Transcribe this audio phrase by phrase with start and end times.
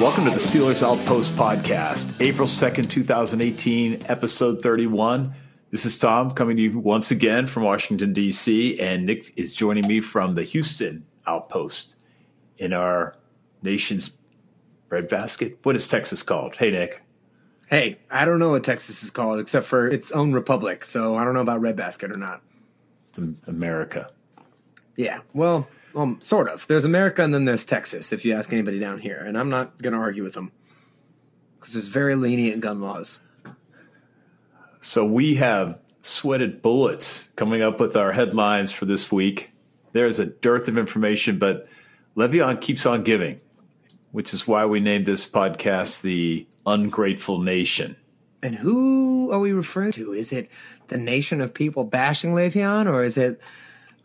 [0.00, 5.34] Welcome to the Steelers Outpost podcast, April 2nd, 2018, episode 31.
[5.70, 9.88] This is Tom coming to you once again from Washington, D.C., and Nick is joining
[9.88, 11.96] me from the Houston Outpost
[12.58, 13.16] in our
[13.62, 14.12] nation's
[14.90, 15.58] breadbasket.
[15.62, 16.56] What is Texas called?
[16.56, 17.02] Hey, Nick.
[17.68, 21.24] Hey, I don't know what Texas is called except for its own republic, so I
[21.24, 22.42] don't know about Red Basket or not.
[23.08, 24.10] It's America.
[24.96, 26.66] Yeah, well, um, sort of.
[26.66, 29.80] There's America and then there's Texas, if you ask anybody down here, and I'm not
[29.82, 30.52] going to argue with them
[31.58, 33.20] because there's very lenient gun laws.
[34.80, 39.50] So we have sweated bullets coming up with our headlines for this week.
[39.92, 41.66] There's a dearth of information, but
[42.16, 43.40] Le'Veon keeps on giving,
[44.12, 47.96] which is why we named this podcast the Ungrateful Nation.
[48.42, 50.12] And who are we referring to?
[50.12, 50.50] Is it
[50.88, 53.40] the nation of people bashing Le'Veon, or is it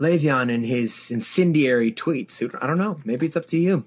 [0.01, 2.41] Le'Veon and his incendiary tweets?
[2.61, 2.99] I don't know.
[3.05, 3.85] Maybe it's up to you.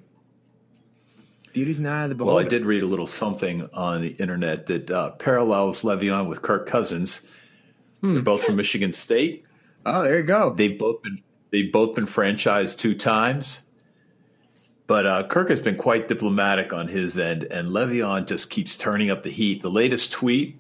[1.53, 2.37] Beauty's in the eye of the beholder.
[2.37, 6.41] Well, I did read a little something on the internet that uh, parallels Le'Veon with
[6.43, 7.27] Kirk Cousins.
[8.03, 9.45] They're both from Michigan State.
[9.87, 10.53] Oh, there you go.
[10.53, 13.67] They've both been they've both been franchised two times.
[14.87, 19.11] But uh, Kirk has been quite diplomatic on his end, and Le'Veon just keeps turning
[19.11, 19.63] up the heat.
[19.63, 20.59] The latest tweet,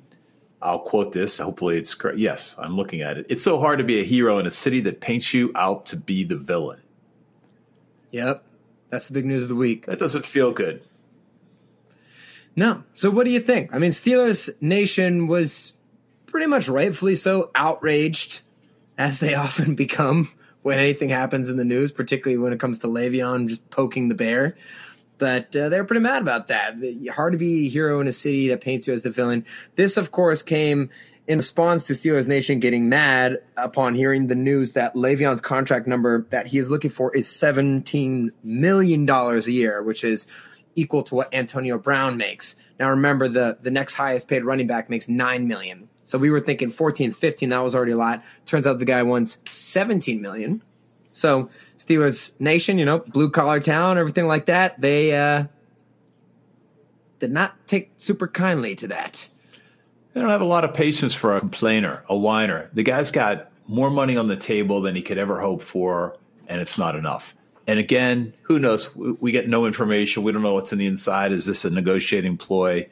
[0.65, 1.39] I'll quote this.
[1.39, 2.19] Hopefully, it's correct.
[2.19, 3.27] Yes, I'm looking at it.
[3.29, 5.97] It's so hard to be a hero in a city that paints you out to
[5.97, 6.81] be the villain.
[8.11, 8.43] Yep.
[8.89, 9.87] That's the big news of the week.
[9.87, 10.83] That doesn't feel good.
[12.57, 12.85] No.
[12.93, 13.75] So what do you think?
[13.75, 15.75] I mean, Steelers Nation was
[16.27, 18.41] pretty much rightfully so outraged,
[18.97, 20.31] as they often become
[20.63, 24.15] when anything happens in the news, particularly when it comes to Le'Veon just poking the
[24.15, 24.57] bear.
[25.19, 26.75] But uh, they're pretty mad about that.
[27.15, 29.45] Hard to be a hero in a city that paints you as the villain.
[29.77, 30.91] This, of course, came
[31.27, 36.27] in response to Steelers Nation getting mad upon hearing the news that Le'Veon's contract number
[36.31, 40.27] that he is looking for is $17 million a year, which is
[40.75, 42.57] equal to what Antonio Brown makes.
[42.79, 45.89] Now remember the the next highest paid running back makes 9 million.
[46.05, 48.23] So we were thinking 14, 15, that was already a lot.
[48.45, 50.63] Turns out the guy wants 17 million.
[51.15, 51.49] So
[51.79, 55.45] Steelers Nation, you know, blue collar town, everything like that, they uh
[57.21, 59.29] did not take super kindly to that.
[60.13, 62.69] They don't have a lot of patience for a complainer, a whiner.
[62.75, 66.17] The guy's got more money on the table than he could ever hope for,
[66.47, 67.35] and it's not enough.
[67.67, 68.95] And again, who knows?
[68.95, 70.23] We get no information.
[70.23, 71.33] We don't know what's in the inside.
[71.33, 72.89] Is this a negotiating ploy?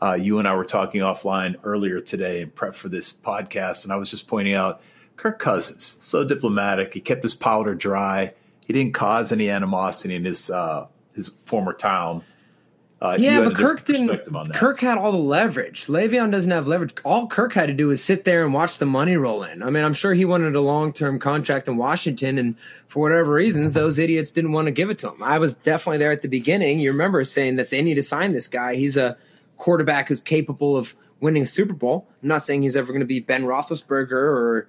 [0.00, 3.92] Uh, you and I were talking offline earlier today in prep for this podcast, and
[3.92, 4.80] I was just pointing out
[5.16, 6.94] Kirk Cousins, so diplomatic.
[6.94, 8.32] He kept his powder dry.
[8.66, 12.22] He didn't cause any animosity in his uh, his former town.
[13.00, 14.06] Uh, Yeah, but Kirk didn't.
[14.06, 14.56] perspective on that.
[14.56, 15.86] Kirk had all the leverage.
[15.86, 16.94] Le'Veon doesn't have leverage.
[17.04, 19.60] All Kirk had to do was sit there and watch the money roll in.
[19.62, 22.56] I mean, I'm sure he wanted a long term contract in Washington, and
[22.86, 25.20] for whatever reasons, those idiots didn't want to give it to him.
[25.22, 26.78] I was definitely there at the beginning.
[26.78, 28.76] You remember saying that they need to sign this guy.
[28.76, 29.16] He's a
[29.56, 32.08] quarterback who's capable of winning a Super Bowl.
[32.22, 34.68] I'm not saying he's ever going to be Ben Roethlisberger or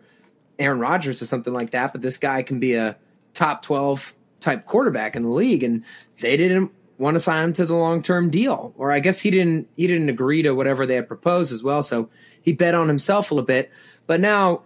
[0.60, 2.98] Aaron Rodgers or something like that, but this guy can be a
[3.34, 5.64] top 12 type quarterback in the league.
[5.64, 5.84] And
[6.20, 8.74] they didn't want to sign him to the long term deal.
[8.78, 11.84] Or I guess he didn't he didn't agree to whatever they had proposed as well.
[11.84, 12.10] So
[12.42, 13.72] he bet on himself a little bit.
[14.06, 14.62] But now,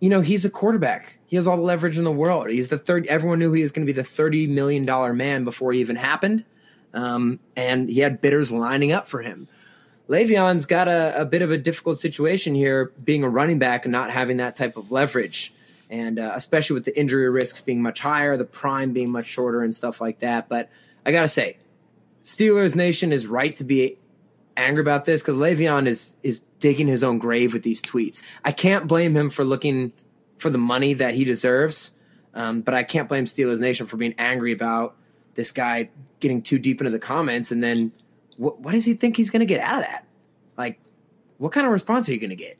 [0.00, 1.18] you know, he's a quarterback.
[1.26, 2.50] He has all the leverage in the world.
[2.50, 5.44] He's the third everyone knew he was going to be the thirty million dollar man
[5.44, 6.44] before he even happened.
[6.94, 9.46] Um, and he had bidders lining up for him.
[10.08, 13.92] Le'Veon's got a, a bit of a difficult situation here, being a running back and
[13.92, 15.52] not having that type of leverage,
[15.90, 19.62] and uh, especially with the injury risks being much higher, the prime being much shorter,
[19.62, 20.48] and stuff like that.
[20.48, 20.70] But
[21.04, 21.58] I gotta say,
[22.22, 23.98] Steelers Nation is right to be
[24.56, 28.24] angry about this because Le'Veon is is digging his own grave with these tweets.
[28.44, 29.92] I can't blame him for looking
[30.38, 31.94] for the money that he deserves.
[32.34, 34.96] Um, but I can't blame Steelers Nation for being angry about
[35.34, 35.90] this guy
[36.20, 37.50] getting too deep into the comments.
[37.50, 37.92] And then
[38.38, 40.06] what, what does he think he's going to get out of that?
[40.56, 40.80] Like,
[41.36, 42.58] what kind of response are you going to get?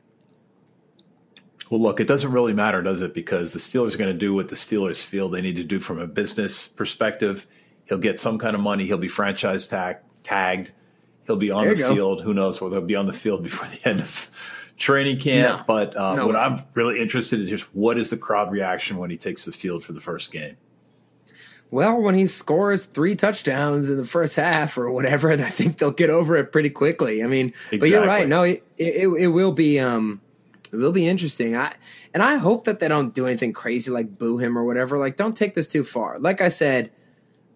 [1.69, 3.13] Well, look, it doesn't really matter, does it?
[3.13, 5.79] Because the Steelers are going to do what the Steelers feel they need to do
[5.79, 7.47] from a business perspective.
[7.85, 8.85] He'll get some kind of money.
[8.85, 10.71] He'll be franchise tag, tagged.
[11.25, 11.93] He'll be on the go.
[11.93, 12.23] field.
[12.23, 14.29] Who knows whether he'll be on the field before the end of
[14.77, 15.59] training camp?
[15.59, 15.63] No.
[15.67, 16.41] But uh, No what way.
[16.41, 19.51] I'm really interested in is just what is the crowd reaction when he takes the
[19.51, 20.57] field for the first game?
[21.71, 25.91] Well, when he scores three touchdowns in the first half or whatever, I think they'll
[25.91, 27.23] get over it pretty quickly.
[27.23, 28.27] I mean, but you're right.
[28.27, 30.21] No, it, it, it will be um,
[30.71, 31.55] it will be interesting.
[31.55, 31.73] I
[32.13, 34.97] and I hope that they don't do anything crazy like boo him or whatever.
[34.97, 36.17] Like, don't take this too far.
[36.19, 36.91] Like I said,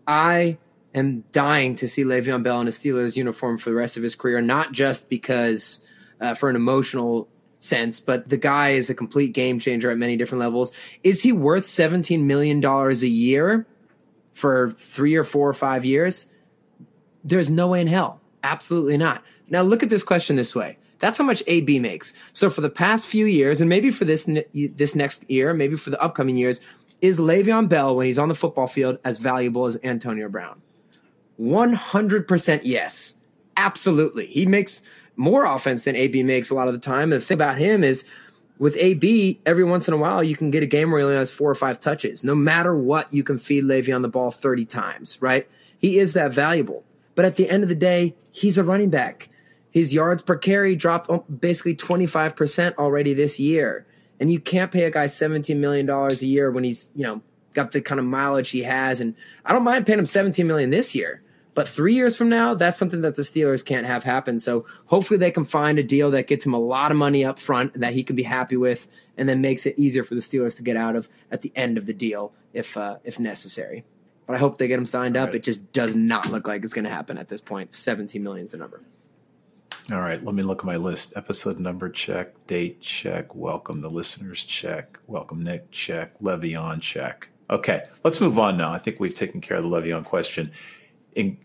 [0.05, 0.57] I
[0.93, 4.13] am dying to see Le'Veon Bell in a Steelers uniform for the rest of his
[4.13, 5.85] career, not just because
[6.21, 7.27] uh, for an emotional
[7.57, 10.71] sense, but the guy is a complete game changer at many different levels.
[11.03, 13.65] Is he worth $17 million a year
[14.33, 16.27] for three or four or five years?
[17.23, 18.21] There's no way in hell.
[18.43, 19.23] Absolutely not.
[19.49, 20.77] Now look at this question this way.
[20.99, 22.13] That's how much AB makes.
[22.31, 25.89] So for the past few years, and maybe for this this next year, maybe for
[25.89, 26.61] the upcoming years,
[27.01, 30.61] is Le'Veon Bell when he's on the football field as valuable as Antonio Brown?
[31.39, 33.17] 100% yes.
[33.57, 34.27] Absolutely.
[34.27, 34.81] He makes
[35.15, 37.11] more offense than AB makes a lot of the time.
[37.11, 38.05] And the thing about him is
[38.63, 41.17] with AB, every once in a while, you can get a game where he only
[41.17, 42.23] has four or five touches.
[42.23, 45.49] No matter what, you can feed Le'Veon the ball 30 times, right?
[45.77, 46.85] He is that valuable.
[47.13, 49.27] But at the end of the day, he's a running back.
[49.69, 53.85] His yards per carry dropped um, basically 25% already this year.
[54.17, 57.21] And you can't pay a guy $17 million a year when he's, you know,
[57.53, 59.01] got the kind of mileage he has.
[59.01, 59.13] And
[59.43, 61.21] I don't mind paying him 17 million this year.
[61.53, 64.39] But three years from now, that's something that the Steelers can't have happen.
[64.39, 67.37] So hopefully they can find a deal that gets him a lot of money up
[67.39, 70.21] front and that he can be happy with, and then makes it easier for the
[70.21, 73.83] Steelers to get out of at the end of the deal if uh, if necessary.
[74.25, 75.27] But I hope they get him signed up.
[75.27, 75.35] Right.
[75.35, 77.75] It just does not look like it's going to happen at this point.
[77.75, 78.81] 17 million is the number.
[79.91, 81.11] All right, let me look at my list.
[81.17, 87.27] Episode number check, date check, welcome the listeners check, welcome Nick check, Le'Veon check.
[87.49, 88.71] Okay, let's move on now.
[88.71, 90.53] I think we've taken care of the Le'Veon question.
[91.15, 91.37] In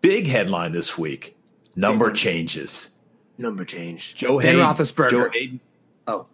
[0.00, 1.36] big headline this week,
[1.76, 2.14] number one.
[2.14, 2.90] changes.
[3.38, 4.14] Number change.
[4.14, 5.10] Joe ben Haden, Roethlisberger.
[5.10, 5.60] Joe Haden,
[6.06, 6.26] oh,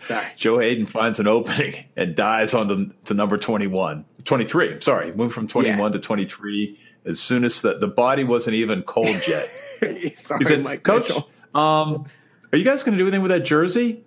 [0.00, 0.26] sorry.
[0.36, 4.04] Joe Haden finds an opening and dies on to, to number 21.
[4.24, 5.12] 23, I'm sorry.
[5.12, 5.88] Moved from 21 Yeah.
[5.90, 9.46] to 23 as soon as the, the body wasn't even cold yet.
[10.16, 11.10] sorry, He said, Mike Coach,
[11.54, 12.04] um,
[12.52, 14.02] are you guys going to do anything with that jersey?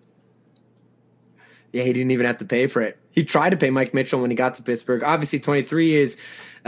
[1.72, 2.98] Yeah, he didn't even have to pay for it.
[3.12, 5.04] He tried to pay Mike Mitchell when he got to Pittsburgh.
[5.04, 6.18] Obviously, 23 is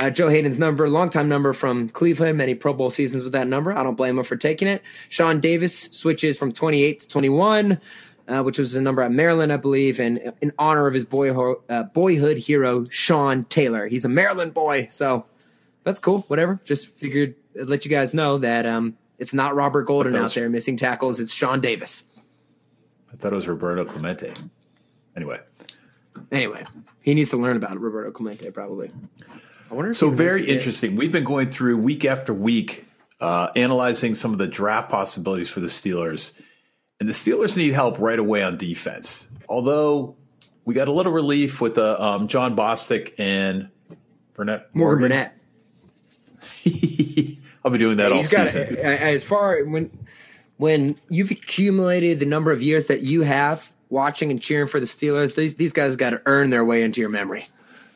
[0.01, 3.71] uh, Joe Haden's number, longtime number from Cleveland, many Pro Bowl seasons with that number.
[3.77, 4.81] I don't blame him for taking it.
[5.09, 7.79] Sean Davis switches from 28 to 21,
[8.27, 11.61] uh, which was a number at Maryland, I believe, and in honor of his boyho-
[11.69, 13.87] uh, boyhood hero, Sean Taylor.
[13.87, 15.25] He's a Maryland boy, so
[15.83, 16.25] that's cool.
[16.27, 16.59] Whatever.
[16.65, 20.49] Just figured I'd let you guys know that um, it's not Robert Golden out there
[20.49, 21.19] missing tackles.
[21.19, 22.07] It's Sean Davis.
[23.13, 24.33] I thought it was Roberto Clemente.
[25.15, 25.39] Anyway,
[26.31, 26.63] Anyway,
[27.01, 28.91] he needs to learn about Roberto Clemente probably.
[29.71, 29.91] I wonder.
[29.91, 30.53] If so very knows it.
[30.53, 30.95] interesting.
[30.97, 32.85] We've been going through week after week,
[33.21, 36.39] uh, analyzing some of the draft possibilities for the Steelers,
[36.99, 39.29] and the Steelers need help right away on defense.
[39.47, 40.17] Although
[40.65, 43.69] we got a little relief with uh, um, Jon Bostic and
[44.33, 45.37] Burnett Morgan Burnett.
[47.63, 48.77] I'll be doing that all He's got season.
[48.77, 49.89] as far when
[50.57, 54.85] when you've accumulated the number of years that you have watching and cheering for the
[54.85, 55.35] Steelers.
[55.35, 57.45] These these guys got to earn their way into your memory.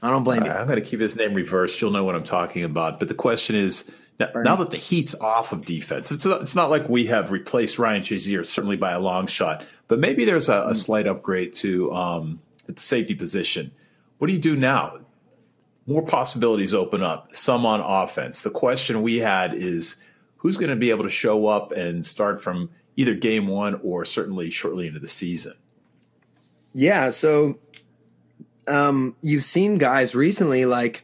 [0.05, 0.51] I don't blame you.
[0.51, 1.81] I'm going to keep his name reversed.
[1.81, 3.00] You'll know what I'm talking about.
[3.00, 6.55] But the question is now, now that the heat's off of defense, it's not, it's
[6.55, 10.47] not like we have replaced Ryan Shazier, certainly by a long shot, but maybe there's
[10.47, 13.71] a, a slight upgrade to um, at the safety position.
[14.19, 15.00] What do you do now?
[15.88, 18.43] More possibilities open up, some on offense.
[18.43, 19.95] The question we had is
[20.38, 24.05] who's going to be able to show up and start from either game one or
[24.05, 25.53] certainly shortly into the season?
[26.74, 27.57] Yeah, so
[28.67, 31.03] um, you've seen guys recently like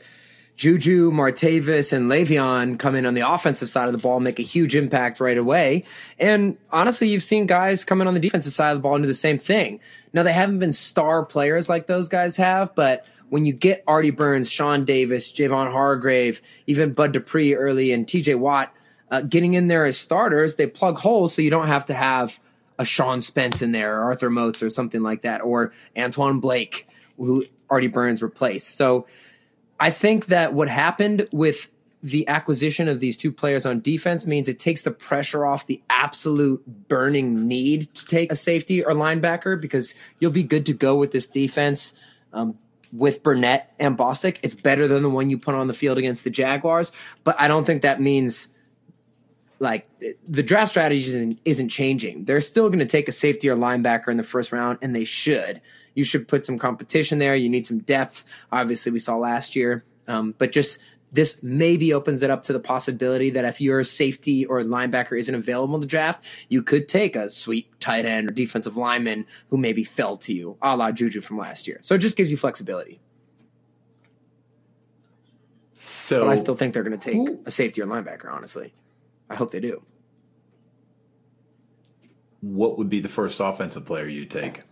[0.62, 4.38] Juju, Martavis, and Le'Veon come in on the offensive side of the ball, and make
[4.38, 5.86] a huge impact right away.
[6.20, 9.04] And honestly, you've seen guys come in on the defensive side of the ball and
[9.04, 9.80] do the same thing.
[10.14, 14.12] Now, they haven't been star players like those guys have, but when you get Artie
[14.12, 18.72] Burns, Sean Davis, Javon Hargrave, even Bud Dupree early, and TJ Watt
[19.10, 22.40] uh, getting in there as starters, they plug holes so you don't have to have
[22.78, 26.88] a Sean Spence in there, or Arthur Moats, or something like that, or Antoine Blake,
[27.26, 28.78] who Artie Burns replaced.
[28.78, 29.08] So
[29.80, 31.70] I think that what happened with
[32.04, 35.82] the acquisition of these two players on defense means it takes the pressure off the
[35.90, 40.96] absolute burning need to take a safety or linebacker because you'll be good to go
[40.96, 41.94] with this defense.
[42.34, 42.58] Um,
[42.94, 44.38] with Burnett and Bostic.
[44.44, 46.92] It's better than the one you put on the field against the Jaguars,
[47.24, 48.50] but I don't think that means
[49.60, 49.86] like
[50.28, 52.26] the draft strategy isn't, isn't changing.
[52.26, 55.06] They're still going to take a safety or linebacker in the first round, and they
[55.06, 55.62] should.
[55.94, 57.36] You should put some competition there.
[57.36, 58.26] You need some depth.
[58.52, 60.82] Obviously, we saw last year, um, but just
[61.12, 65.36] this maybe opens it up to the possibility that if your safety or linebacker isn't
[65.36, 69.58] available in the draft, you could take a sweet tight end or defensive lineman who
[69.58, 71.80] maybe fell to you, a la Juju from last year.
[71.82, 73.02] So it just gives you flexibility.
[75.74, 78.74] So But I still think they're going to take a safety or linebacker, honestly.
[79.30, 79.82] I hope they do.
[82.42, 84.64] what would be the first offensive player you take?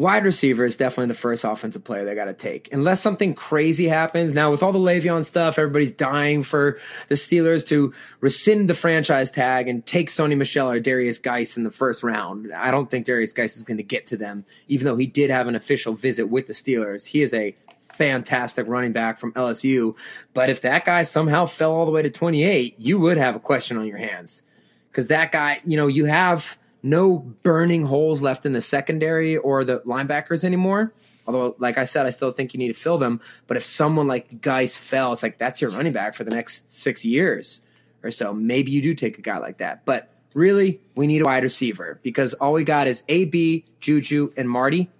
[0.00, 2.72] Wide receiver is definitely the first offensive player they got to take.
[2.72, 4.32] Unless something crazy happens.
[4.32, 6.78] Now, with all the Le'Veon stuff, everybody's dying for
[7.08, 7.92] the Steelers to
[8.22, 12.50] rescind the franchise tag and take Sony Michel or Derrius Guice in the first round.
[12.50, 15.28] I don't think Derrius Guice is going to get to them, even though he did
[15.28, 17.04] have an official visit with the Steelers.
[17.04, 17.54] He is a
[17.92, 19.94] fantastic running back from LSU.
[20.32, 23.40] But if that guy somehow fell all the way to 28, you would have a
[23.40, 24.44] question on your hands.
[24.90, 29.64] Because that guy, you know, you have no burning holes left in the secondary or
[29.64, 30.92] the linebackers anymore.
[31.26, 33.20] Although, like I said, I still think you need to fill them.
[33.46, 36.72] But if someone like Guice fell, it's like that's your running back for the next
[36.72, 37.62] six years
[38.02, 38.32] or so.
[38.32, 39.84] Maybe you do take a guy like that.
[39.84, 44.48] But really, we need a wide receiver because all we got is AB, Juju, and
[44.48, 44.90] Marty.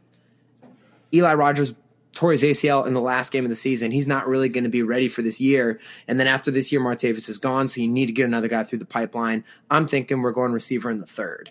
[1.12, 1.74] Eli Rogers
[2.12, 3.90] tore his ACL in the last game of the season.
[3.90, 5.80] He's not really going to be ready for this year.
[6.06, 8.64] And then after this year, Martavis is gone, so you need to get another guy
[8.64, 9.44] through the pipeline.
[9.70, 11.50] I'm thinking we're going receiver in the third.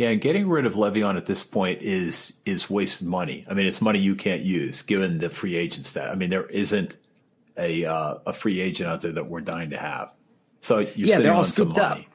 [0.00, 3.44] Yeah, getting rid of Le'Veon at this point is is wasted money.
[3.50, 6.08] I mean, it's money you can't use given the free agent stat.
[6.08, 6.96] I mean, there isn't
[7.58, 10.10] a uh, a free agent out there that we're dying to have.
[10.60, 11.90] So you're Yeah, sitting they're all on some scooped up.
[11.98, 12.08] money.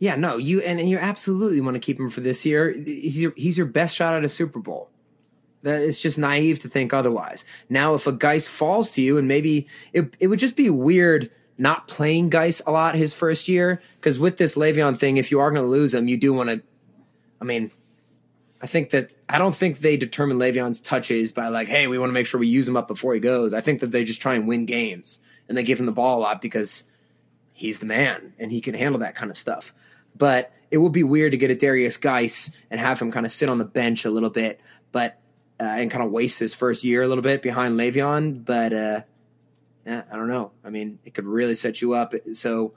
[0.00, 2.72] Yeah, no, you and, and you absolutely want to keep him for this year.
[2.72, 4.90] He's your, he's your best shot at a Super Bowl.
[5.62, 7.44] That it's just naive to think otherwise.
[7.68, 11.30] Now, if a Guice falls to you, and maybe it it would just be weird
[11.58, 15.40] not playing Guice a lot his first year because with this Le'Veon thing, if you
[15.40, 16.62] are going to lose him, you do want to.
[17.40, 17.70] I mean,
[18.60, 22.10] I think that I don't think they determine Le'Veon's touches by like, hey, we want
[22.10, 23.54] to make sure we use him up before he goes.
[23.54, 26.18] I think that they just try and win games and they give him the ball
[26.18, 26.90] a lot because
[27.52, 29.74] he's the man and he can handle that kind of stuff.
[30.16, 33.32] But it would be weird to get a Derrius Guice and have him kind of
[33.32, 34.60] sit on the bench a little bit,
[34.92, 35.18] but
[35.58, 38.44] uh, and kind of waste his first year a little bit behind Le'Veon.
[38.44, 39.00] But uh,
[39.86, 40.50] yeah, I don't know.
[40.64, 42.12] I mean, it could really set you up.
[42.32, 42.74] So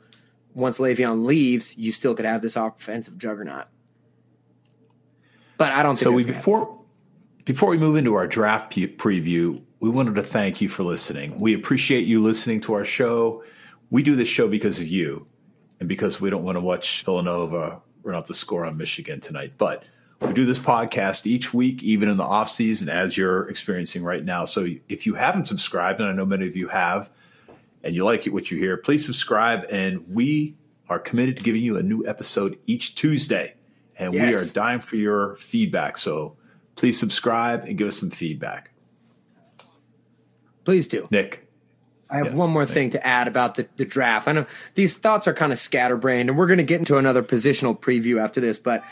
[0.54, 3.66] once Le'Veon leaves, you still could have this offensive juggernaut.
[5.58, 6.40] But I don't think So we gonna happen.
[6.40, 6.80] before
[7.46, 11.40] before we move into our draft pe- preview, we wanted to thank you for listening.
[11.40, 13.44] We appreciate you listening to our show.
[13.90, 15.26] We do this show because of you,
[15.80, 19.54] and because we don't want to watch Villanova run up the score on Michigan tonight.
[19.58, 19.84] But
[20.22, 24.24] we do this podcast each week, even in the off season, as you're experiencing right
[24.24, 24.46] now.
[24.46, 27.10] So if you haven't subscribed, and I know many of you have,
[27.84, 29.66] and you like it what you hear, please subscribe.
[29.70, 30.56] And we
[30.90, 33.56] are committed to giving you a new episode each Tuesday.
[33.98, 35.98] And we are dying for your feedback.
[35.98, 36.36] So
[36.76, 38.72] please subscribe and give us some feedback.
[40.66, 41.08] Please do.
[41.12, 41.48] Nick,
[42.10, 44.28] I have Yes, one more thing to add about the, the draft.
[44.28, 44.46] I know
[44.76, 48.22] these thoughts are kind of scatterbrained, and we're going to get into another positional preview
[48.22, 48.84] after this, but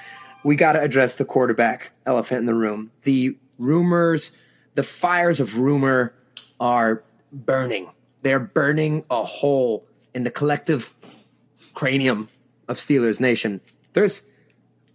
[0.48, 2.90] we got to address the quarterback elephant in the room.
[3.04, 4.34] The rumors,
[4.76, 6.14] the fires of rumor
[6.58, 7.90] are burning.
[8.22, 10.94] They're burning a hole in the collective
[11.74, 12.30] cranium
[12.70, 13.60] of Steelers Nation.
[13.92, 14.24] There's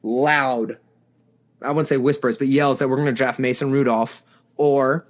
[0.02, 0.78] loud,
[1.61, 4.25] I wouldn't say whispers, but yells that we're going to draft Mason Rudolph
[4.56, 5.06] or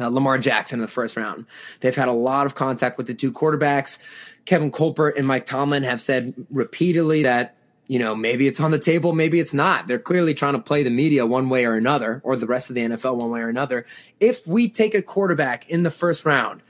[0.00, 1.46] uh, Lamar Jackson in the first round.
[1.78, 4.02] They've had a lot of contact with the two quarterbacks.
[4.46, 7.54] Kevin Colbert and Mike Tomlin have said repeatedly that,
[7.90, 9.88] you know, maybe it's on the table, maybe it's not.
[9.88, 12.76] They're clearly trying to play the media one way or another, or the rest of
[12.76, 13.84] the NFL one way or another.
[14.20, 16.62] If we take a quarterback in the first round,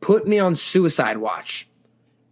[0.00, 1.68] put me on suicide watch.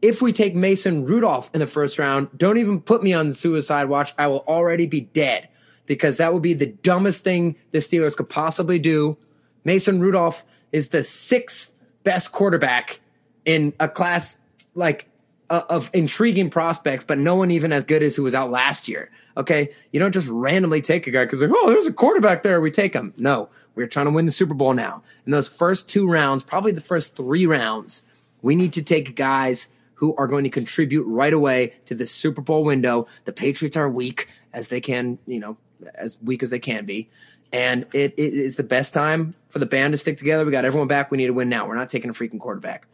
[0.01, 3.89] If we take Mason Rudolph in the first round, don't even put me on suicide
[3.89, 4.15] watch.
[4.17, 5.49] I will already be dead
[5.87, 9.19] because that would be the dumbest thing the Steelers could possibly do.
[9.65, 13.01] Mason Rudolph is the sixth best quarterback
[13.45, 14.41] in a class
[14.77, 15.09] like
[15.51, 18.87] Uh, of intriguing prospects, but no one even as good as who was out last
[18.87, 19.11] year.
[19.35, 22.61] Okay, you don't just randomly take a guy because like, oh, there's a quarterback there,
[22.61, 23.15] we take him.
[23.17, 25.03] No, we're trying to win the Super Bowl now.
[25.25, 28.03] In those first two rounds, probably the first three rounds,
[28.43, 32.43] we need to take guys who are going to contribute right away to the Super
[32.43, 33.07] Bowl window.
[33.25, 35.57] The Patriots are weak as they can, you know,
[35.95, 37.09] as weak as they can be.
[37.55, 40.45] And it, it is the best time for the band to stick together.
[40.45, 41.11] We got everyone back.
[41.11, 41.67] We need to win now.
[41.67, 42.87] We're not taking a freaking quarterback.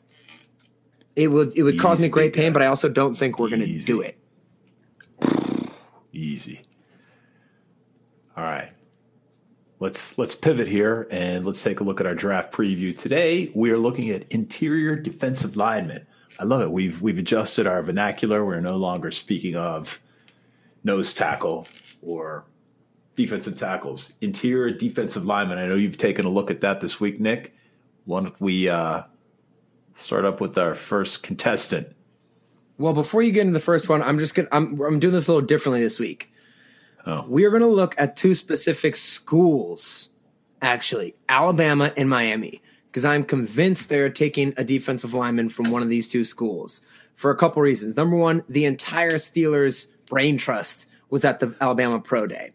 [1.16, 2.54] It would it would cause me great pain, guy.
[2.54, 4.18] but I also don't think we're going to do it.
[6.12, 6.62] easy.
[8.37, 8.73] All right.
[9.80, 12.97] let's let's pivot here and let's take a look at our draft preview.
[12.97, 16.06] Today we are looking at interior defensive linemen.
[16.38, 16.71] I love it.
[16.71, 18.44] We've we've adjusted our vernacular.
[18.44, 20.00] We're no longer speaking of
[20.83, 21.68] nose tackle
[22.02, 22.44] or
[23.16, 24.14] defensive tackles.
[24.21, 25.59] Interior defensive linemen.
[25.59, 27.54] I know you've taken a look at that this week, Nick.
[28.04, 29.02] Why don't we uh,
[29.94, 31.88] start up with our first contestant?
[32.76, 35.28] Well, before you get into the first one, I'm just gonna I'm I'm doing this
[35.28, 36.30] a little differently this week.
[37.06, 37.24] Oh.
[37.28, 40.08] We are going to look at two specific schools,
[40.62, 45.90] actually, Alabama and Miami, because I'm convinced they're taking a defensive lineman from one of
[45.90, 46.80] these two schools
[47.14, 47.96] for a couple reasons.
[47.96, 52.52] Number one, the entire Steelers brain trust was at the Alabama Pro Day.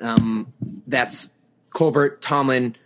[0.00, 0.52] Um,
[0.86, 1.32] that's
[1.70, 2.76] Colbert, Tomlin,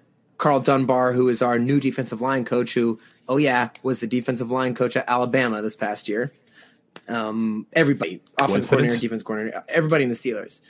[0.44, 4.50] Karl Dunbar, who is our new defensive line coach, who, oh yeah, was the defensive
[4.50, 6.34] line coach at Alabama this past year.
[7.08, 10.60] Um, everybody, offense coordinator, defense coordinator, everybody in the Steelers.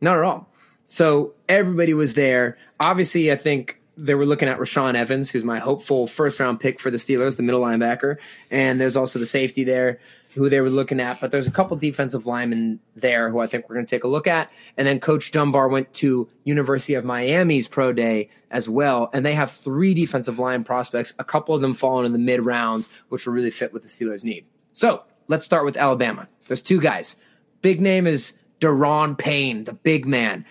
[0.00, 0.48] Not at all.
[0.86, 2.58] So everybody was there.
[2.80, 6.80] Obviously, I think they were looking at Rashaan Evans, who's my hopeful first round pick
[6.80, 8.16] for the Steelers, the middle linebacker.
[8.50, 10.00] And there's also the safety there
[10.34, 11.20] who they were looking at.
[11.20, 14.08] But there's a couple defensive linemen there who I think we're going to take a
[14.08, 14.50] look at.
[14.76, 19.10] And then Coach Dunbar went to University of Miami's pro day as well.
[19.12, 22.44] And they have three defensive line prospects, a couple of them falling in the mid
[22.44, 24.44] rounds, which will really fit what the Steelers need.
[24.72, 26.28] So let's start with Alabama.
[26.46, 27.16] There's two guys.
[27.62, 30.44] Big name is Da'Ron Payne, the big man.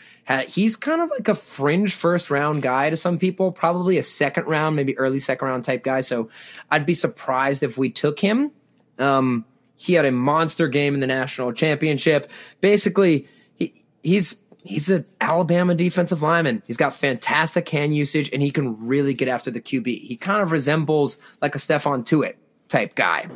[0.47, 4.45] He's kind of like a fringe first round guy to some people, probably a second
[4.45, 6.01] round, maybe early second round type guy.
[6.01, 6.29] So
[6.69, 8.51] I'd be surprised if we took him.
[8.99, 9.45] Um,
[9.79, 12.29] he had a monster game in the national championship.
[12.61, 16.61] Basically, he, he's he's an Alabama defensive lineman.
[16.67, 19.85] He's got fantastic hand usage and he can really get after the QB.
[19.85, 22.35] He kind of resembles like a Stephon Tuitt
[22.67, 23.29] type guy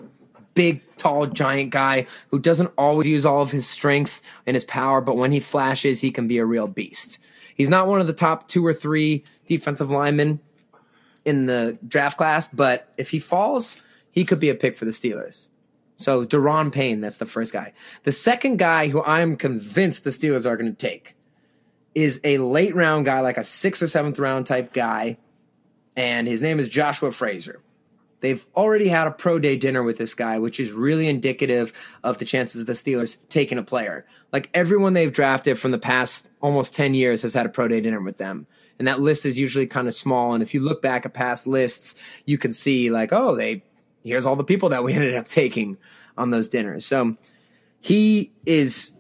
[0.54, 5.02] big, tall, giant guy who doesn't always use all of his strength and his power,
[5.02, 7.20] but when he flashes, he can be a real beast.
[7.56, 10.40] He's not one of the top two or three defensive linemen
[11.26, 13.82] in the draft class, but if he falls,
[14.12, 15.50] he could be a pick for the Steelers.
[15.96, 17.74] So Da'Ron Payne, that's the first guy.
[18.04, 21.16] The second guy who I'm convinced the Steelers are going to take
[21.96, 25.18] is a late round guy, like a sixth or seventh round type guy,
[25.96, 27.62] and his name is Joshua Frazier.
[28.24, 31.74] They've already had a pro day dinner with this guy, which is really indicative
[32.06, 34.06] of the chances of the Steelers taking a player.
[34.32, 37.82] Like everyone they've drafted from the past almost 10 years has had a pro day
[37.82, 38.48] dinner with them.
[38.80, 40.34] And that list is usually kind of small.
[40.34, 43.64] And if you look back at past lists, you can see like, oh, they,
[44.04, 45.78] here's all the people that we ended up taking
[46.18, 46.86] on those dinners.
[46.86, 47.18] So
[47.80, 48.94] he is,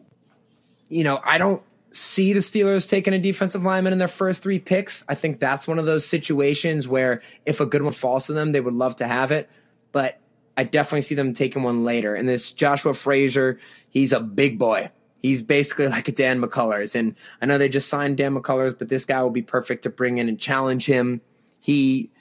[0.89, 4.60] you know, I don't see the Steelers taking a defensive lineman in their first three
[4.60, 5.06] picks.
[5.08, 8.52] I think that's one of those situations where if a good one falls to them,
[8.52, 9.50] they would love to have it.
[9.92, 10.20] But
[10.58, 12.16] I definitely see them taking one later.
[12.16, 14.89] And this Joshua Frazier, he's a big boy.
[15.22, 16.96] He's basically like a Dan McCullers.
[16.96, 19.89] And I know they just signed Dan McCullers, but this guy will be perfect to
[19.89, 21.22] bring in and challenge him.
[21.60, 22.12] He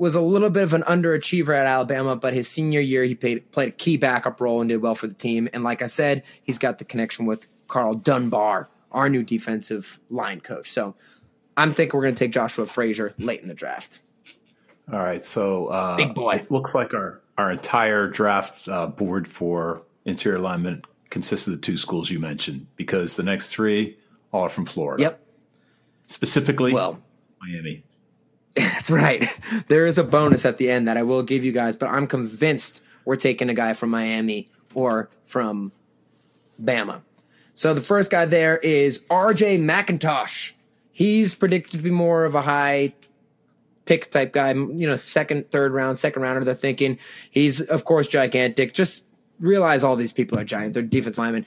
[0.00, 3.50] was a little bit of an underachiever at Alabama, but his senior year, he played,
[3.50, 5.48] played a key backup role and did well for the team.
[5.52, 10.40] And like I said, he's got the connection with Karl Dunbar, our new defensive line
[10.40, 10.72] coach.
[10.72, 10.94] So
[11.54, 14.00] I'm thinking we're going to take Joshua Frazier late in the draft.
[14.90, 16.36] All right, so uh, Big boy.
[16.36, 21.60] It looks like our our entire draft uh, board for interior alignment consists of the
[21.60, 23.98] two schools you mentioned because the next three
[24.32, 25.02] all are from Florida.
[25.02, 25.26] Yep.
[26.06, 27.00] specifically Well,
[27.40, 27.84] Miami.
[28.90, 29.26] Right.
[29.68, 32.06] There is a bonus at the end that I will give you guys, but I'm
[32.06, 35.72] convinced we're taking a guy from Miami or from
[36.60, 37.02] Bama.
[37.54, 40.52] So the first guy there is RJ McIntosh.
[40.92, 42.94] He's predicted to be more of a high
[43.84, 46.44] pick type guy, you know, second, third round, second rounder.
[46.44, 46.98] They're thinking
[47.30, 48.74] he's, of course, gigantic.
[48.74, 49.04] Just
[49.40, 50.74] realize all these people are giant.
[50.74, 51.46] They're defense linemen.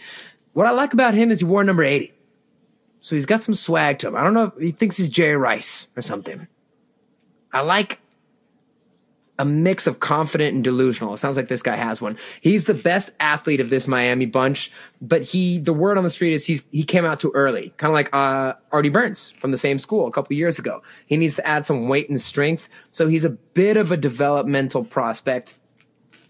[0.53, 2.13] What I like about him is he wore number 80.
[3.01, 4.15] So he's got some swag to him.
[4.15, 6.47] I don't know if he thinks he's Jerry Rice or something.
[7.53, 7.99] I like
[9.39, 11.13] a mix of confident and delusional.
[11.13, 12.17] It sounds like this guy has one.
[12.41, 16.33] He's the best athlete of this Miami bunch, but he the word on the street
[16.33, 19.57] is he's he came out too early, kind of like uh, Artie Burns from the
[19.57, 20.83] same school a couple years ago.
[21.07, 24.83] He needs to add some weight and strength, so he's a bit of a developmental
[24.83, 25.55] prospect.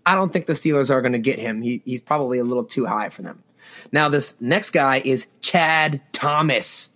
[0.05, 1.62] I don't think the Steelers are going to get him.
[1.62, 3.43] He, he's probably a little too high for them.
[3.91, 6.92] Now this next guy is Chad Thomas.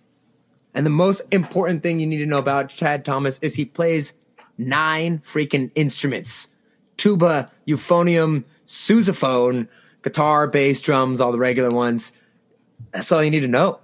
[0.74, 4.14] And the most important thing you need to know about Chad Thomas is he plays
[4.56, 6.52] nine freaking instruments
[6.96, 9.68] tuba, euphonium, sousaphone,
[10.02, 12.12] guitar, bass, drums, all the regular ones.
[12.90, 13.78] That's all you need to know.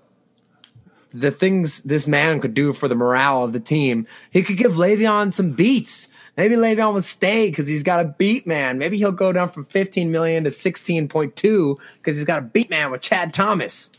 [1.11, 4.73] The things this man could do for the morale of the team, he could give
[4.73, 6.09] Le'Veon some beats.
[6.37, 8.79] Maybe Le'Veon would stay because he's got a beat man.
[8.79, 12.90] Maybe he'll go down from 15 million to 16.2 because he's got a beat man
[12.90, 13.92] with Chad Thomas.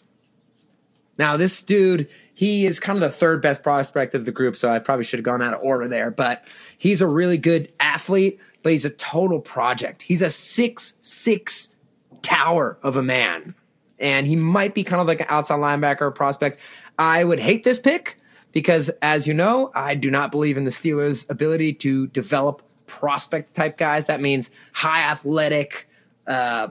[1.17, 4.69] Now, this dude He is kind of the third best prospect of the group, so
[4.69, 6.11] I probably should have gone out of order there.
[6.11, 6.45] But
[6.77, 10.03] he's a really good athlete, but he's a total project.
[10.03, 11.75] He's a six six
[12.21, 13.55] tower of a man,
[13.97, 16.59] and he might be kind of like an outside linebacker prospect.
[16.99, 18.19] I would hate this pick
[18.51, 23.55] because, as you know, I do not believe in the Steelers' ability to develop prospect
[23.55, 24.07] type guys.
[24.07, 25.87] That means high athletic
[26.27, 26.69] uh,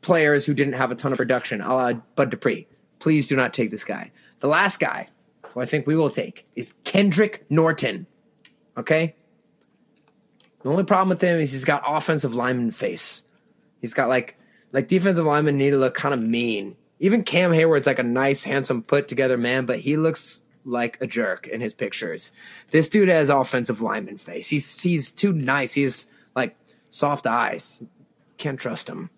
[0.00, 2.66] players who didn't have a ton of production, a la Bud Dupree.
[2.98, 4.10] Please do not take this guy.
[4.40, 5.08] The last guy
[5.42, 8.06] who I think we will take is Kendrick Norton.
[8.76, 9.14] Okay?
[10.62, 13.24] The only problem with him is he's got offensive lineman face.
[13.80, 14.36] He's got like
[14.72, 16.76] like defensive linemen need to look kind of mean.
[17.00, 21.06] Even Cam Heyward's like a nice, handsome, put together man, but he looks like a
[21.06, 22.32] jerk in his pictures.
[22.70, 24.48] This dude has offensive lineman face.
[24.48, 25.74] He's he's too nice.
[25.74, 26.56] He's like
[26.90, 27.82] soft eyes.
[28.36, 29.10] Can't trust him.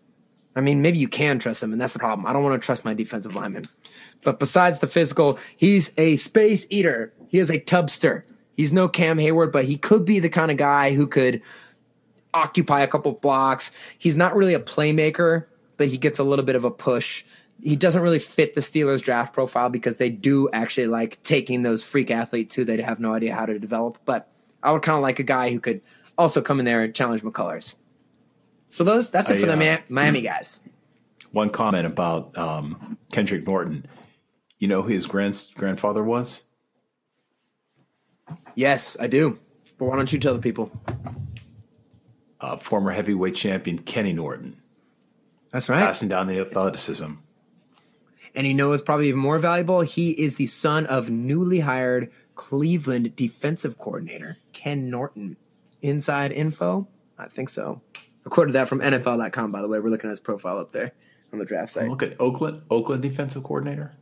[0.57, 2.27] I mean, maybe you can trust him, and that's the problem.
[2.27, 3.67] I don't want to trust my defensive lineman.
[4.23, 7.13] But besides the physical, he's a space eater.
[7.29, 8.25] He is a tubster.
[8.57, 11.41] He's no Cam Heyward, but he could be the kind of guy who could
[12.35, 13.73] occupy a couple blocks.
[13.99, 17.25] He's not really a playmaker, but he gets a little bit of a push.
[17.63, 21.83] He doesn't really fit the Steelers draft profile because they do actually like taking those
[21.83, 23.99] freak athletes who they have no idea how to develop.
[24.05, 24.31] But
[24.63, 25.81] I would kind of like a guy who could
[26.19, 27.77] also come in there and challenge McCullers.
[28.71, 30.63] So those that's it I, for the uh, Miami guys.
[31.33, 33.87] One comment about um, Kendrick Norton.
[34.59, 36.45] You know who his grand, grandfather was?
[38.55, 39.39] Yes, I do.
[39.79, 40.71] But why don't you tell the people?
[42.41, 44.57] Uh, former heavyweight champion Kenny Norton,
[45.53, 45.81] That's right.
[45.81, 47.13] passing down the athleticism.
[48.35, 49.81] And you know what's probably even more valuable?
[49.81, 55.37] He is the son of newly hired Cleveland defensive coordinator, Ken Norton.
[55.83, 56.87] Inside info?
[57.19, 57.83] I think so.
[58.27, 59.79] I quoted that from NFL.com, by the way.
[59.81, 60.93] We're looking at his profile up there
[61.33, 61.89] on the draft site.
[61.89, 63.93] Look at Oakland, Oakland defensive coordinator.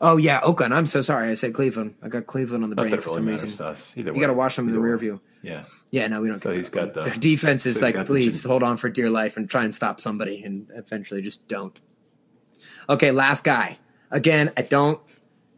[0.00, 0.74] Oh, yeah, Oakland.
[0.74, 1.30] I'm so sorry.
[1.30, 1.94] I said Cleveland.
[2.02, 3.48] I got Cleveland on the Not brain for really some reason.
[3.50, 3.94] to us.
[3.96, 5.00] Either You got to watch them in the Either rear way.
[5.00, 5.20] view.
[5.42, 5.64] Yeah.
[5.90, 6.42] Yeah, no, we don't.
[6.42, 9.38] So he's got the- Their defense is he's like, please hold on for dear life
[9.38, 11.78] and try and stop somebody, and eventually just don't.
[12.90, 13.78] Okay, last guy.
[14.10, 15.00] Again, I don't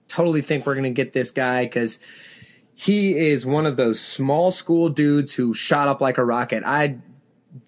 [0.07, 1.99] totally think we're gonna get this guy because
[2.75, 6.63] he is one of those small school dudes who shot up like a rocket.
[6.65, 6.99] I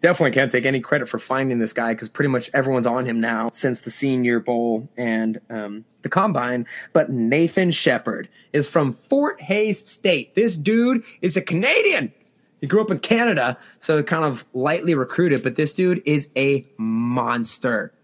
[0.01, 3.21] definitely can't take any credit for finding this guy because pretty much everyone's on him
[3.21, 6.67] now since the Senior Bowl and um, the Combine.
[6.93, 10.35] But Nathan Shepherd is from Fort Hays State.
[10.35, 12.13] This dude is a Canadian.
[12.61, 16.67] He grew up in Canada, so kind of lightly recruited, but this dude is a
[16.77, 17.95] monster.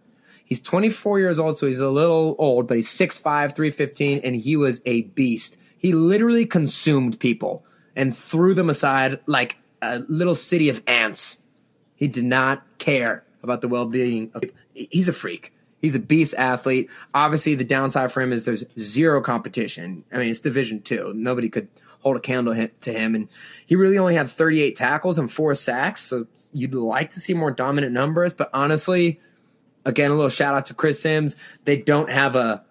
[0.47, 3.21] He's 24 years old, so he's a little old, but he's 6'5,
[3.55, 5.59] 315, and he was a beast.
[5.77, 11.43] He literally consumed people and threw them aside like a little city of ants.
[11.97, 14.57] He did not care about the well being of people.
[14.75, 15.53] He's a freak.
[15.81, 16.91] He's a beast athlete.
[17.15, 20.05] Obviously, the downside for him is there's zero competition.
[20.13, 21.13] I mean, it's Division Two.
[21.15, 21.69] Nobody could
[22.01, 23.29] hold a candle to him, and
[23.67, 26.03] he really only had 38 tackles and four sacks.
[26.03, 29.21] So you'd like to see more dominant numbers, but honestly,
[29.85, 31.37] again, a little shout out to Chris Sims.
[31.65, 32.65] They don't have a.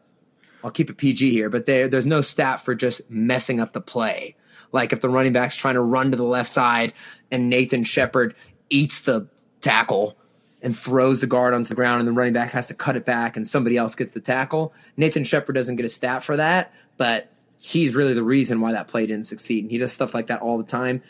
[0.64, 3.82] I'll keep it PG here, but there there's no stat for just messing up the
[3.82, 4.36] play.
[4.72, 6.94] Like if the running back's trying to run to the left side
[7.32, 8.36] and Nathan Shepherd
[8.70, 9.28] eats the
[9.62, 10.18] tackle
[10.62, 13.06] and throws the guard onto the ground and the running back has to cut it
[13.06, 14.74] back and somebody else gets the tackle.
[14.98, 18.88] Nathan Shepherd doesn't get a stat for that, but he's really the reason why that
[18.88, 19.64] play didn't succeed.
[19.64, 21.02] And he does stuff like that all the time.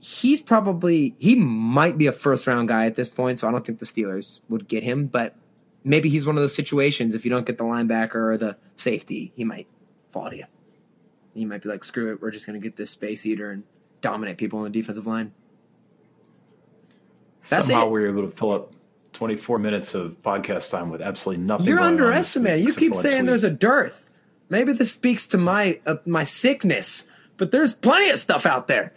[0.00, 3.66] He's probably he might be a first round guy at this point, so I don't
[3.66, 5.34] think the Steelers would get him, but
[5.82, 9.32] maybe he's one of those situations if you don't get the linebacker or the safety,
[9.34, 9.66] he might
[10.12, 10.44] fall to you.
[11.34, 13.64] You might be like, screw it, we're just gonna get this space eater and
[14.02, 15.32] dominate people on the defensive line.
[17.48, 17.92] That's Somehow it.
[17.92, 18.72] we were able to fill up
[19.12, 21.66] 24 minutes of podcast time with absolutely nothing.
[21.66, 22.66] You're going on this underestimating.
[22.66, 24.08] You keep saying there's a dearth.
[24.48, 28.92] Maybe this speaks to my uh, my sickness, but there's plenty of stuff out there.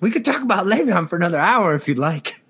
[0.00, 2.42] We could talk about Le'Veon for another hour if you'd like.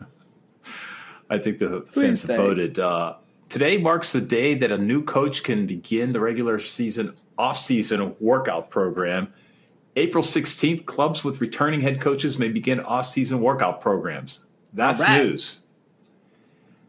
[1.30, 2.78] I think the fans have voted.
[2.78, 3.16] Uh,
[3.48, 8.70] today marks the day that a new coach can begin the regular season off-season workout
[8.70, 9.32] program.
[9.96, 14.44] April 16th, clubs with returning head coaches may begin off-season workout programs.
[14.74, 15.22] That's right.
[15.22, 15.60] news.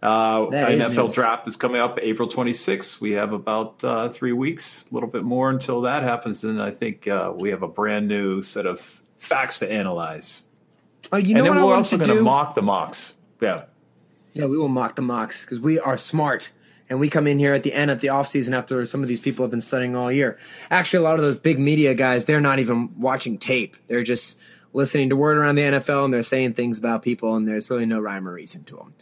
[0.04, 1.14] Uh, That NFL news.
[1.14, 3.00] draft is coming up April 26th.
[3.00, 6.44] We have about uh, three weeks, a little bit more until that happens.
[6.44, 10.44] And I think uh, we have a brand new set of facts to analyze.
[11.12, 13.16] Oh, you know and then we're also going to mock the mocks.
[13.42, 13.64] Yeah.
[14.34, 16.52] Yeah, we will mock the mocks because we are smart.
[16.90, 19.10] And we come in here at the end at the off season after some of
[19.10, 20.38] these people have been studying all year.
[20.72, 23.76] Actually, a lot of those big media guys, they're not even watching tape.
[23.88, 24.40] They're just
[24.74, 27.86] listening to word around the NFL and they're saying things about people and there's really
[27.86, 28.94] no rhyme or reason to them.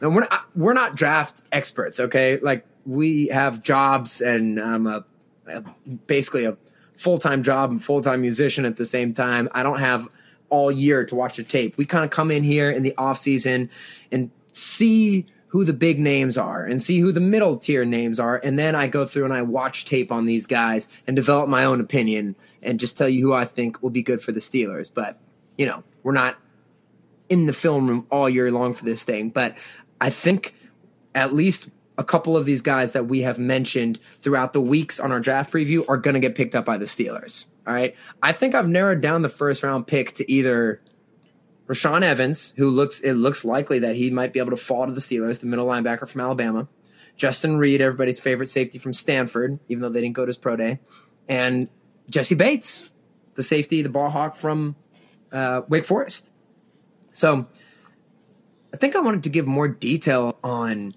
[0.00, 2.38] Now, we're not, we're not draft experts, okay?
[2.38, 5.04] Like, we have jobs, and I'm a,
[5.46, 5.62] a
[6.06, 6.56] basically a
[6.96, 9.48] full time job and full time musician at the same time.
[9.52, 10.08] I don't have
[10.50, 11.76] all year to watch the tape.
[11.76, 13.70] We kind of come in here in the off season
[14.12, 18.40] and see who the big names are and see who the middle tier names are.
[18.42, 21.64] And then I go through and I watch tape on these guys and develop my
[21.64, 24.90] own opinion and just tell you who I think will be good for the Steelers.
[24.92, 25.16] But,
[25.56, 26.38] you know, we're not
[27.28, 29.30] in the film room all year long for this thing.
[29.30, 29.56] But
[30.00, 30.56] I think
[31.14, 35.12] at least a couple of these guys that we have mentioned throughout the weeks on
[35.12, 37.46] our draft preview are going to get picked up by the Steelers.
[37.64, 37.94] All right.
[38.20, 40.80] I think I've narrowed down the first round pick to either
[41.66, 44.92] Rashaan Evans, who looks it looks likely that he might be able to fall to
[44.92, 46.68] the Steelers, the middle linebacker from Alabama.
[47.16, 50.56] Justin Reid, everybody's favorite safety from Stanford, even though they didn't go to his pro
[50.56, 50.80] day,
[51.28, 51.68] and
[52.10, 52.92] Jessie Bates,
[53.34, 54.76] the safety, the ball hawk from
[55.32, 56.28] uh, Wake Forest.
[57.12, 57.46] So,
[58.72, 60.94] I think I wanted to give more detail on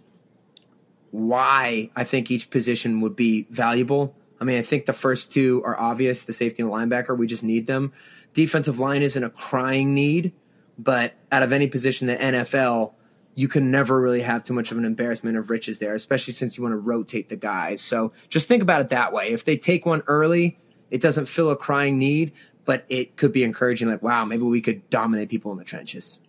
[1.12, 4.16] why I think each position would be valuable.
[4.40, 7.18] I mean, I think the first two are obvious the safety and linebacker.
[7.18, 7.94] We just need them.
[8.34, 10.34] Defensive line isn't a crying need,
[10.78, 12.94] but out of any position in the NFL,
[13.36, 16.58] you can never really have too much of an embarrassment of riches there, especially since
[16.58, 17.82] you want to rotate the guys.
[17.82, 19.30] So just think about it that way.
[19.30, 20.58] If they take one early,
[20.90, 22.32] it doesn't fill a crying need,
[22.66, 26.20] but it could be encouraging, like, wow, maybe we could dominate people in the trenches.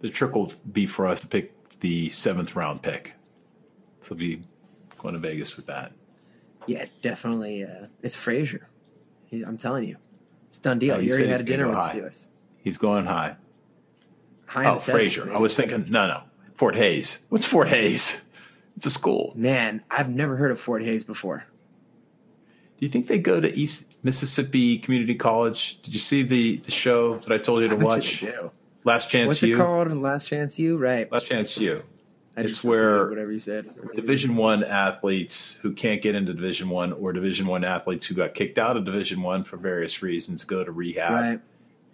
[0.00, 3.14] The trick will be for us to pick the seventh round pick.
[4.00, 4.42] So be
[4.98, 5.92] going to Vegas with that.
[6.66, 7.64] Yeah, definitely.
[7.64, 8.68] Uh, it's Frazier.
[9.26, 9.96] He, I'm telling you,
[10.48, 10.96] it's done deal.
[10.96, 11.78] Yeah, he he already had a dinner with.
[11.78, 12.28] Steelers.
[12.62, 13.36] He's going high.
[14.46, 15.00] High in Oh, seventh.
[15.00, 15.32] Frazier.
[15.32, 16.22] I was thinking, no, no,
[16.54, 17.20] Fort Hays.
[17.28, 18.22] What's Fort Hays?
[18.76, 19.32] It's a school.
[19.36, 21.44] Man, I've never heard of Fort Hays before.
[22.78, 25.82] Do you think they go to East Mississippi Community College?
[25.82, 28.50] Did you see the, the show that I told you to I bet you watch?
[28.84, 29.92] Last Chance What's it called?
[29.92, 30.78] Last Chance U?
[30.78, 31.10] Right.
[31.12, 31.82] Last Chance U.
[32.36, 33.68] I it's where whatever you said.
[33.94, 38.34] Division One athletes who can't get into Division One or Division One athletes who got
[38.34, 41.12] kicked out of Division One for various reasons go to rehab.
[41.12, 41.40] Right.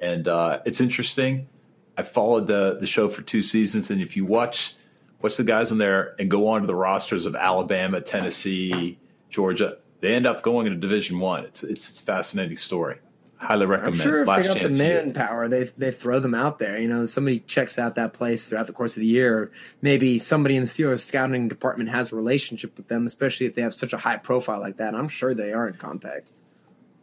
[0.00, 1.48] And uh, it's interesting.
[1.96, 4.74] I followed the the show for two seasons, and if you watch
[5.22, 8.98] watch the guys on there and go on to the rosters of Alabama, Tennessee,
[9.30, 11.44] Georgia, they end up going into Division One.
[11.44, 12.98] It's, it's it's a fascinating story.
[13.38, 13.96] Highly recommend.
[13.96, 16.78] I'm sure if Last they got the manpower, they they throw them out there.
[16.78, 19.50] You know, somebody checks out that place throughout the course of the year.
[19.82, 23.62] Maybe somebody in the Steelers scouting department has a relationship with them, especially if they
[23.62, 24.94] have such a high profile like that.
[24.94, 26.32] I'm sure they are in contact.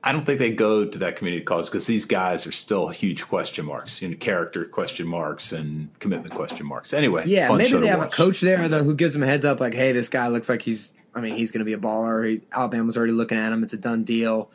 [0.05, 3.25] I don't think they go to that community college because these guys are still huge
[3.25, 6.93] question marks, you know, character question marks and commitment question marks.
[6.93, 9.23] Anyway, Yeah, fun maybe show they to have a coach there though who gives them
[9.23, 10.91] a heads up, like, "Hey, this guy looks like he's.
[11.15, 12.27] I mean, he's going to be a baller.
[12.27, 13.63] He, Alabama's already looking at him.
[13.63, 14.51] It's a done deal.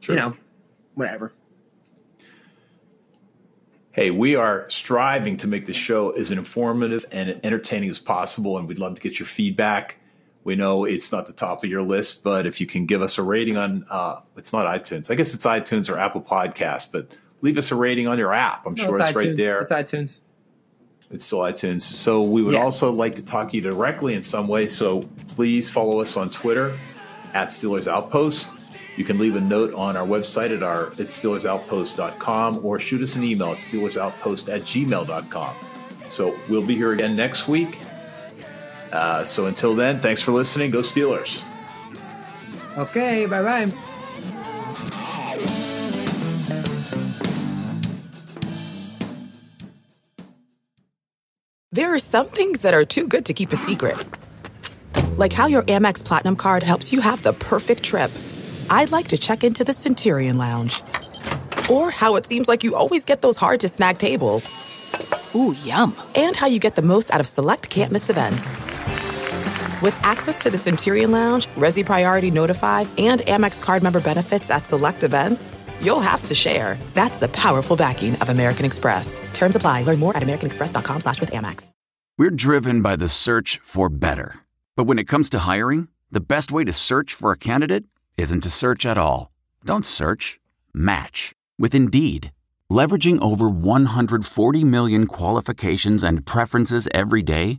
[0.00, 0.14] Sure.
[0.14, 0.36] You know,
[0.94, 1.32] whatever."
[3.92, 8.66] Hey, we are striving to make the show as informative and entertaining as possible, and
[8.66, 9.99] we'd love to get your feedback.
[10.42, 13.18] We know it's not the top of your list, but if you can give us
[13.18, 15.10] a rating on, uh, it's not iTunes.
[15.10, 17.08] I guess it's iTunes or Apple Podcast, but
[17.42, 18.66] leave us a rating on your app.
[18.66, 19.60] I'm No, sure it's, right there.
[19.60, 20.20] It's iTunes.
[21.10, 21.82] It's still iTunes.
[21.82, 22.62] So we would Yeah.
[22.62, 24.66] also like to talk to you directly in some way.
[24.66, 25.02] So
[25.34, 26.72] please follow us on Twitter
[27.34, 28.48] at Steelers Outpost.
[28.96, 33.16] You can leave a note on our website at our at SteelersOutpost.com or shoot us
[33.16, 35.54] an email at SteelersOutpost at gmail.com.
[36.08, 37.78] So we'll be here again next week.
[38.92, 40.70] Uh, so until then, thanks for listening.
[40.70, 41.44] Go Steelers.
[42.76, 43.72] Okay, bye bye.
[51.72, 53.96] There are some things that are too good to keep a secret.
[55.16, 58.10] Like how your Amex Platinum card helps you have the perfect trip.
[58.68, 60.82] I'd like to check into the Centurion Lounge.
[61.70, 65.32] Or how it seems like you always get those hard to snag tables.
[65.34, 65.94] Ooh, yum.
[66.16, 68.52] And how you get the most out of select can't miss events.
[69.80, 74.66] With access to the Centurion Lounge, Resy Priority Notified, and Amex card member benefits at
[74.66, 75.48] select events,
[75.80, 76.76] you'll have to share.
[76.92, 79.18] That's the powerful backing of American Express.
[79.32, 79.84] Terms apply.
[79.84, 81.70] Learn more at americanexpress.com slash with Amex.
[82.18, 84.40] We're driven by the search for better.
[84.76, 87.84] But when it comes to hiring, the best way to search for a candidate
[88.18, 89.30] isn't to search at all.
[89.64, 90.38] Don't search,
[90.74, 92.30] match with Indeed.
[92.70, 97.58] Leveraging over 140 million qualifications and preferences every day,